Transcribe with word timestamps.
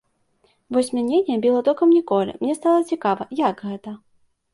Вось 0.77 0.87
мяне 0.99 1.19
не 1.27 1.35
біла 1.43 1.59
токам 1.67 1.91
ніколі, 1.97 2.33
мне 2.39 2.55
стала 2.61 2.81
цікава, 2.93 3.27
як 3.41 3.63
гэта. 3.69 3.95